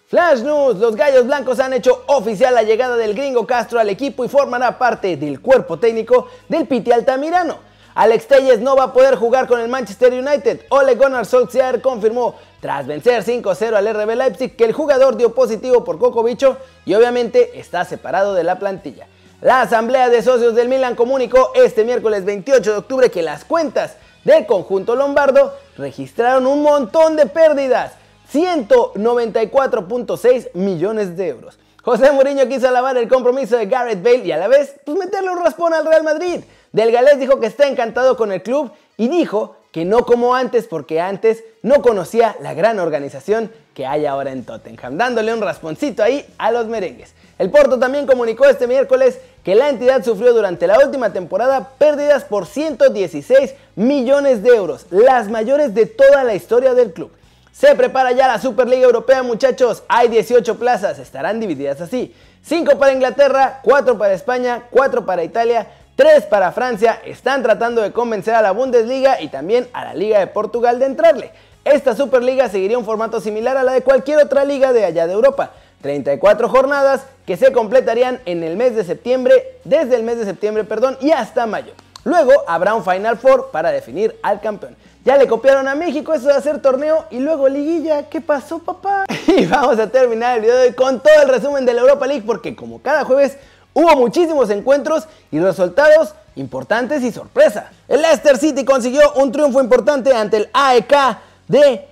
Flash 0.07 0.43
News, 0.43 0.77
los 0.77 0.95
Gallos 0.95 1.25
Blancos 1.25 1.59
han 1.59 1.73
hecho 1.73 2.03
oficial 2.05 2.53
la 2.53 2.61
llegada 2.61 2.95
del 2.95 3.15
gringo 3.15 3.47
Castro 3.47 3.79
al 3.79 3.89
equipo 3.89 4.23
y 4.23 4.29
formará 4.29 4.77
parte 4.77 5.17
del 5.17 5.41
cuerpo 5.41 5.79
técnico 5.79 6.27
del 6.47 6.67
Piti 6.67 6.91
Altamirano. 6.91 7.72
Alex 7.95 8.27
Telles 8.27 8.59
no 8.59 8.75
va 8.75 8.83
a 8.85 8.93
poder 8.93 9.15
jugar 9.15 9.47
con 9.47 9.59
el 9.59 9.67
Manchester 9.67 10.13
United. 10.13 10.61
Ole 10.69 10.95
Gunnar 10.95 11.25
Solskjaer 11.25 11.81
confirmó, 11.81 12.35
tras 12.59 12.85
vencer 12.87 13.23
5-0 13.23 13.75
al 13.75 13.93
RB 13.93 14.15
Leipzig, 14.15 14.55
que 14.55 14.63
el 14.65 14.73
jugador 14.73 15.15
dio 15.15 15.35
positivo 15.35 15.83
por 15.83 15.99
Coco 15.99 16.23
Bicho 16.23 16.57
y 16.85 16.95
obviamente 16.95 17.59
está 17.59 17.85
separado 17.85 18.33
de 18.33 18.43
la 18.43 18.57
plantilla. 18.57 19.05
La 19.41 19.61
asamblea 19.61 20.09
de 20.09 20.23
socios 20.23 20.55
del 20.55 20.69
Milan 20.69 20.95
comunicó 20.95 21.51
este 21.53 21.83
miércoles 21.83 22.25
28 22.25 22.71
de 22.71 22.77
octubre 22.77 23.11
que 23.11 23.21
las 23.21 23.45
cuentas 23.45 23.97
del 24.23 24.45
conjunto 24.45 24.95
lombardo 24.95 25.53
registraron 25.77 26.47
un 26.47 26.63
montón 26.63 27.17
de 27.17 27.25
pérdidas, 27.25 27.91
194.6 28.31 30.53
millones 30.53 31.17
de 31.17 31.27
euros. 31.27 31.59
José 31.83 32.13
Mourinho 32.13 32.47
quiso 32.47 32.69
alabar 32.69 32.95
el 32.95 33.09
compromiso 33.09 33.57
de 33.57 33.65
Gareth 33.65 34.01
Bale 34.01 34.25
y 34.25 34.31
a 34.31 34.37
la 34.37 34.47
vez 34.47 34.75
pues, 34.85 34.97
meterle 34.97 35.31
un 35.31 35.43
raspón 35.43 35.73
al 35.73 35.85
Real 35.85 36.03
Madrid. 36.03 36.39
Del 36.73 36.91
Galés 36.91 37.19
dijo 37.19 37.39
que 37.39 37.45
está 37.45 37.67
encantado 37.67 38.17
con 38.17 38.31
el 38.31 38.41
club 38.41 38.71
y 38.97 39.07
dijo 39.07 39.57
que 39.71 39.85
no 39.85 40.07
como 40.07 40.33
antes 40.33 40.65
porque 40.65 40.99
antes 40.99 41.43
no 41.61 41.83
conocía 41.83 42.35
la 42.41 42.55
gran 42.55 42.79
organización 42.79 43.51
que 43.75 43.85
hay 43.85 44.07
ahora 44.07 44.31
en 44.31 44.43
Tottenham, 44.43 44.97
dándole 44.97 45.31
un 45.33 45.41
rasponcito 45.41 46.01
ahí 46.01 46.25
a 46.39 46.51
los 46.51 46.65
merengues. 46.65 47.13
El 47.37 47.51
Porto 47.51 47.77
también 47.77 48.07
comunicó 48.07 48.45
este 48.45 48.65
miércoles 48.65 49.19
que 49.43 49.53
la 49.53 49.69
entidad 49.69 50.03
sufrió 50.03 50.33
durante 50.33 50.65
la 50.65 50.79
última 50.79 51.13
temporada 51.13 51.69
pérdidas 51.77 52.23
por 52.23 52.47
116 52.47 53.53
millones 53.75 54.41
de 54.41 54.49
euros, 54.49 54.87
las 54.89 55.29
mayores 55.29 55.75
de 55.75 55.85
toda 55.85 56.23
la 56.23 56.33
historia 56.33 56.73
del 56.73 56.91
club. 56.91 57.11
Se 57.51 57.75
prepara 57.75 58.13
ya 58.13 58.27
la 58.27 58.39
Superliga 58.39 58.83
Europea 58.83 59.21
muchachos, 59.21 59.83
hay 59.87 60.07
18 60.07 60.57
plazas, 60.57 60.97
estarán 60.97 61.39
divididas 61.39 61.81
así. 61.81 62.15
5 62.41 62.77
para 62.77 62.93
Inglaterra, 62.93 63.59
4 63.63 63.97
para 63.97 64.13
España, 64.13 64.63
4 64.71 65.05
para 65.05 65.23
Italia, 65.23 65.67
3 65.95 66.25
para 66.25 66.51
Francia, 66.51 66.99
están 67.05 67.43
tratando 67.43 67.81
de 67.81 67.91
convencer 67.91 68.33
a 68.33 68.41
la 68.41 68.51
Bundesliga 68.51 69.21
y 69.21 69.27
también 69.27 69.67
a 69.73 69.85
la 69.85 69.93
Liga 69.93 70.17
de 70.19 70.25
Portugal 70.25 70.79
de 70.79 70.87
entrarle. 70.87 71.31
Esta 71.63 71.95
Superliga 71.95 72.49
seguiría 72.49 72.79
un 72.79 72.85
formato 72.85 73.21
similar 73.21 73.57
a 73.57 73.63
la 73.63 73.73
de 73.73 73.81
cualquier 73.81 74.17
otra 74.17 74.43
liga 74.43 74.73
de 74.73 74.85
allá 74.85 75.05
de 75.05 75.13
Europa. 75.13 75.51
34 75.81 76.49
jornadas 76.49 77.05
que 77.27 77.37
se 77.37 77.51
completarían 77.51 78.19
en 78.25 78.43
el 78.43 78.55
mes 78.55 78.75
de 78.75 78.83
septiembre, 78.83 79.59
desde 79.65 79.95
el 79.95 80.01
mes 80.01 80.17
de 80.17 80.25
septiembre, 80.25 80.63
perdón, 80.63 80.97
y 80.99 81.11
hasta 81.11 81.45
mayo. 81.45 81.73
Luego 82.05 82.31
habrá 82.47 82.73
un 82.73 82.83
Final 82.83 83.17
Four 83.17 83.51
para 83.51 83.71
definir 83.71 84.17
al 84.23 84.41
campeón. 84.41 84.75
Ya 85.05 85.17
le 85.17 85.27
copiaron 85.27 85.67
a 85.67 85.75
México 85.75 86.13
eso 86.13 86.27
de 86.27 86.33
hacer 86.33 86.59
torneo 86.61 87.05
y 87.11 87.19
luego 87.19 87.47
liguilla. 87.47 88.09
¿Qué 88.09 88.19
pasó, 88.19 88.59
papá? 88.59 89.05
Y 89.27 89.45
vamos 89.45 89.79
a 89.79 89.87
terminar 89.87 90.35
el 90.35 90.41
video 90.41 90.55
de 90.57 90.67
hoy 90.67 90.73
con 90.73 91.01
todo 91.01 91.21
el 91.21 91.29
resumen 91.29 91.65
de 91.65 91.73
la 91.73 91.81
Europa 91.81 92.07
League 92.07 92.23
porque 92.25 92.55
como 92.55 92.81
cada 92.81 93.03
jueves 93.03 93.37
Hubo 93.73 93.95
muchísimos 93.95 94.49
encuentros 94.49 95.05
y 95.31 95.39
resultados 95.39 96.13
importantes 96.35 97.01
y 97.03 97.11
sorpresa. 97.11 97.71
El 97.87 98.01
Leicester 98.01 98.37
City 98.37 98.63
consiguió 98.65 99.13
un 99.13 99.31
triunfo 99.31 99.61
importante 99.61 100.13
ante 100.13 100.37
el 100.37 100.49
AEK 100.53 101.17
de 101.47 101.87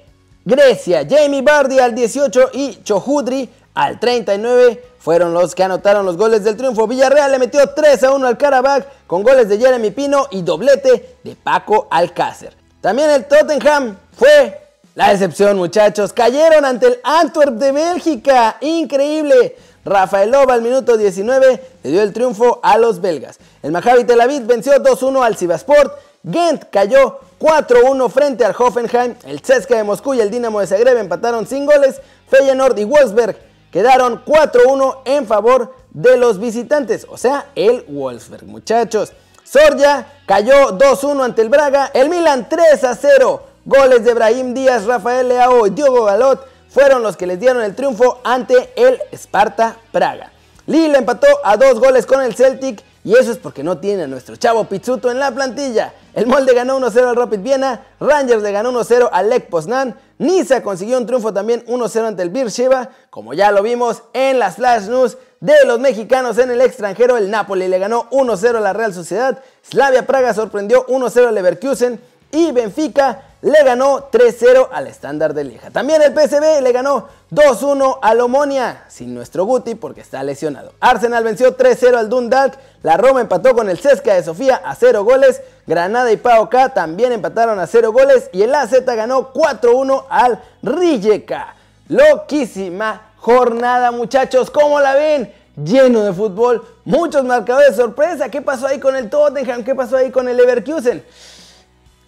Grecia. 0.45 1.05
Jamie 1.07 1.41
Bardi 1.41 1.79
al 1.79 1.93
18 1.95 2.49
y 2.53 2.83
Chohudri 2.83 3.49
al 3.73 3.99
39 3.99 4.83
fueron 4.99 5.33
los 5.33 5.55
que 5.55 5.63
anotaron 5.63 6.05
los 6.05 6.17
goles 6.17 6.43
del 6.43 6.57
triunfo. 6.57 6.87
Villarreal 6.87 7.31
le 7.31 7.39
metió 7.39 7.67
3 7.67 8.03
a 8.03 8.11
1 8.11 8.27
al 8.27 8.37
Karabakh 8.37 9.07
con 9.07 9.23
goles 9.23 9.49
de 9.49 9.57
Jeremy 9.57 9.91
Pino 9.91 10.27
y 10.31 10.41
doblete 10.41 11.17
de 11.23 11.35
Paco 11.35 11.87
Alcácer. 11.89 12.55
También 12.81 13.09
el 13.09 13.25
Tottenham 13.25 13.97
fue 14.17 14.59
la 14.93 15.09
decepción, 15.09 15.57
muchachos. 15.57 16.11
Cayeron 16.11 16.65
ante 16.65 16.87
el 16.87 16.99
Antwerp 17.03 17.53
de 17.53 17.71
Bélgica. 17.71 18.57
Increíble. 18.59 19.55
Rafaelova 19.85 20.53
al 20.53 20.61
minuto 20.61 20.97
19 20.97 21.63
le 21.83 21.89
dio 21.91 22.01
el 22.01 22.13
triunfo 22.13 22.59
a 22.61 22.77
los 22.77 23.01
belgas. 23.01 23.39
El 23.63 23.71
Maccabi 23.71 24.03
Tel 24.03 24.21
Aviv 24.21 24.45
venció 24.45 24.73
2-1 24.73 25.23
al 25.23 25.37
Sivasport. 25.37 25.97
Gent 26.29 26.65
cayó 26.71 27.19
4-1 27.39 28.09
frente 28.09 28.45
al 28.45 28.55
Hoffenheim. 28.57 29.15
El 29.25 29.41
CSKA 29.41 29.77
de 29.77 29.83
Moscú 29.83 30.13
y 30.13 30.21
el 30.21 30.29
Dinamo 30.29 30.59
de 30.59 30.67
Zagreb 30.67 30.97
empataron 30.97 31.47
sin 31.47 31.65
goles. 31.65 31.99
Feyenoord 32.27 32.77
y 32.77 32.83
Wolfsberg 32.83 33.37
quedaron 33.71 34.23
4-1 34.23 34.99
en 35.05 35.25
favor 35.25 35.73
de 35.91 36.17
los 36.17 36.39
visitantes, 36.39 37.05
o 37.09 37.17
sea, 37.17 37.47
el 37.55 37.83
Wolfsberg, 37.87 38.45
muchachos. 38.45 39.11
Sorja 39.43 40.05
cayó 40.25 40.77
2-1 40.77 41.25
ante 41.25 41.41
el 41.41 41.49
Braga. 41.49 41.91
El 41.93 42.09
Milan 42.09 42.47
3-0. 42.47 43.41
Goles 43.65 44.03
de 44.03 44.13
Brahim 44.13 44.53
Díaz, 44.53 44.85
Rafael 44.85 45.27
Leao 45.27 45.67
y 45.67 45.71
Diogo 45.71 46.05
Galot 46.05 46.50
fueron 46.71 47.03
los 47.03 47.17
que 47.17 47.27
les 47.27 47.39
dieron 47.39 47.61
el 47.61 47.75
triunfo 47.75 48.19
ante 48.23 48.71
el 48.75 48.99
Sparta 49.13 49.77
Praga. 49.91 50.31
Lille 50.67 50.97
empató 50.97 51.27
a 51.43 51.57
dos 51.57 51.79
goles 51.79 52.05
con 52.05 52.21
el 52.21 52.33
Celtic 52.33 52.81
y 53.03 53.13
eso 53.13 53.31
es 53.31 53.37
porque 53.37 53.63
no 53.63 53.79
tiene 53.79 54.03
a 54.03 54.07
nuestro 54.07 54.35
chavo 54.35 54.65
Pizzuto 54.65 55.09
en 55.11 55.19
la 55.19 55.31
plantilla. 55.31 55.93
El 56.13 56.27
Molde 56.27 56.53
ganó 56.53 56.79
1-0 56.79 57.09
al 57.09 57.15
Rapid 57.15 57.39
Viena, 57.39 57.85
Rangers 57.99 58.43
le 58.43 58.51
ganó 58.51 58.71
1-0 58.71 59.09
al 59.11 59.29
Lech 59.29 59.47
Poznan, 59.47 59.95
Niza 60.17 60.61
consiguió 60.61 60.97
un 60.97 61.05
triunfo 61.05 61.33
también 61.33 61.65
1-0 61.65 62.05
ante 62.05 62.21
el 62.21 62.29
Beersheba, 62.29 62.89
como 63.09 63.33
ya 63.33 63.51
lo 63.51 63.63
vimos 63.63 64.03
en 64.13 64.39
las 64.39 64.55
Flash 64.55 64.83
News 64.83 65.17
de 65.39 65.53
los 65.65 65.79
mexicanos 65.79 66.37
en 66.37 66.51
el 66.51 66.61
extranjero, 66.61 67.17
el 67.17 67.31
Napoli 67.31 67.67
le 67.67 67.79
ganó 67.79 68.09
1-0 68.11 68.55
a 68.55 68.59
la 68.59 68.73
Real 68.73 68.93
Sociedad, 68.93 69.39
Slavia 69.63 70.05
Praga 70.05 70.33
sorprendió 70.33 70.85
1-0 70.87 71.27
al 71.27 71.35
Leverkusen 71.35 71.99
y 72.31 72.51
Benfica 72.51 73.30
le 73.41 73.63
ganó 73.63 74.11
3-0 74.11 74.69
al 74.71 74.87
estándar 74.87 75.33
de 75.33 75.43
Lieja. 75.43 75.71
También 75.71 76.01
el 76.01 76.13
PSV 76.13 76.61
le 76.61 76.71
ganó 76.71 77.07
2-1 77.31 77.99
al 78.01 78.21
Omonia, 78.21 78.83
sin 78.87 79.13
nuestro 79.15 79.45
Guti 79.45 79.75
porque 79.75 80.01
está 80.01 80.21
lesionado. 80.23 80.73
Arsenal 80.79 81.23
venció 81.23 81.57
3-0 81.57 81.95
al 81.95 82.09
Dundalk, 82.09 82.57
la 82.83 82.97
Roma 82.97 83.21
empató 83.21 83.55
con 83.55 83.69
el 83.69 83.79
Cesca 83.79 84.13
de 84.13 84.23
Sofía 84.23 84.61
a 84.63 84.75
0 84.75 85.03
goles, 85.03 85.41
Granada 85.65 86.11
y 86.11 86.17
PAOK 86.17 86.73
también 86.73 87.11
empataron 87.11 87.59
a 87.59 87.67
0 87.67 87.91
goles 87.91 88.29
y 88.31 88.43
el 88.43 88.53
AZ 88.53 88.73
ganó 88.85 89.33
4-1 89.33 90.05
al 90.09 90.39
Rijeka. 90.61 91.55
Loquísima 91.87 93.09
jornada 93.17 93.91
muchachos, 93.91 94.51
¿cómo 94.51 94.79
la 94.79 94.95
ven? 94.95 95.33
Lleno 95.55 96.03
de 96.03 96.13
fútbol, 96.13 96.65
muchos 96.85 97.23
marcadores 97.23 97.71
de 97.71 97.83
sorpresa. 97.83 98.29
¿Qué 98.29 98.41
pasó 98.41 98.67
ahí 98.67 98.79
con 98.79 98.95
el 98.95 99.09
Tottenham? 99.09 99.63
¿Qué 99.63 99.75
pasó 99.75 99.97
ahí 99.97 100.09
con 100.11 100.29
el 100.29 100.37
Leverkusen? 100.37 101.03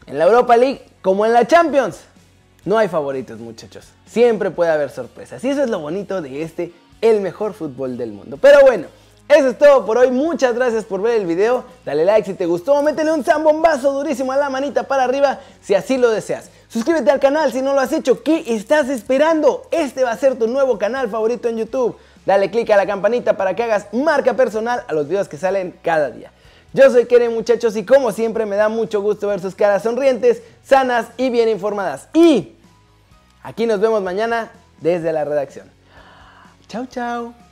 En 0.05 0.17
la 0.17 0.25
Europa 0.25 0.55
League, 0.57 0.92
como 1.03 1.25
en 1.25 1.33
la 1.33 1.45
Champions, 1.45 1.99
no 2.65 2.77
hay 2.77 2.87
favoritos 2.87 3.37
muchachos. 3.37 3.85
Siempre 4.05 4.51
puede 4.51 4.71
haber 4.71 4.89
sorpresas. 4.89 5.43
Y 5.43 5.49
eso 5.49 5.61
es 5.61 5.69
lo 5.69 5.79
bonito 5.79 6.21
de 6.21 6.41
este, 6.41 6.71
el 7.01 7.19
mejor 7.19 7.53
fútbol 7.53 7.97
del 7.97 8.13
mundo. 8.13 8.37
Pero 8.41 8.61
bueno, 8.61 8.87
eso 9.27 9.49
es 9.49 9.57
todo 9.57 9.85
por 9.85 9.97
hoy. 9.97 10.11
Muchas 10.11 10.55
gracias 10.55 10.85
por 10.85 11.01
ver 11.01 11.19
el 11.19 11.25
video. 11.25 11.65
Dale 11.85 12.05
like 12.05 12.25
si 12.25 12.35
te 12.35 12.45
gustó. 12.45 12.81
Métele 12.81 13.11
un 13.11 13.23
zambombazo 13.23 13.91
durísimo 13.91 14.31
a 14.31 14.37
la 14.37 14.49
manita 14.49 14.83
para 14.83 15.03
arriba 15.03 15.39
si 15.61 15.75
así 15.75 15.97
lo 15.97 16.09
deseas. 16.09 16.49
Suscríbete 16.69 17.11
al 17.11 17.19
canal 17.19 17.51
si 17.51 17.61
no 17.61 17.73
lo 17.73 17.81
has 17.81 17.91
hecho. 17.91 18.23
¿Qué 18.23 18.43
estás 18.47 18.87
esperando? 18.89 19.67
Este 19.71 20.03
va 20.03 20.11
a 20.11 20.17
ser 20.17 20.39
tu 20.39 20.47
nuevo 20.47 20.77
canal 20.77 21.09
favorito 21.09 21.49
en 21.49 21.57
YouTube. 21.57 21.97
Dale 22.25 22.49
click 22.49 22.69
a 22.69 22.77
la 22.77 22.85
campanita 22.85 23.35
para 23.35 23.55
que 23.55 23.63
hagas 23.63 23.87
marca 23.91 24.35
personal 24.35 24.85
a 24.87 24.93
los 24.93 25.07
videos 25.07 25.27
que 25.27 25.37
salen 25.37 25.75
cada 25.83 26.09
día. 26.09 26.31
Yo 26.73 26.89
soy 26.89 27.05
Keren 27.05 27.33
muchachos 27.33 27.75
y 27.75 27.85
como 27.85 28.11
siempre 28.11 28.45
me 28.45 28.55
da 28.55 28.67
mucho 28.67 29.01
gusto 29.01 29.27
ver 29.27 29.39
sus 29.39 29.53
caras 29.53 29.83
sonrientes, 29.83 30.41
sanas 30.63 31.07
y 31.17 31.29
bien 31.29 31.47
informadas. 31.47 32.09
Y 32.13 32.53
aquí 33.43 33.67
nos 33.67 33.79
vemos 33.79 34.01
mañana 34.01 34.51
desde 34.81 35.13
la 35.13 35.23
redacción. 35.23 35.69
Chao, 36.67 36.87
chao. 36.87 37.42